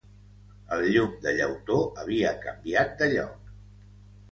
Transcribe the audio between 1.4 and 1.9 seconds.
llautó